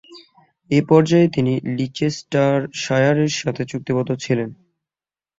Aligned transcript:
এ 0.69 0.79
পর্যায়ে 0.89 1.27
তিনি 1.27 1.53
লিচেস্টারশায়ারের 1.77 3.31
সাথে 3.39 3.63
চুক্তিবদ্ধ 3.65 4.09
ছিলেন। 4.23 4.49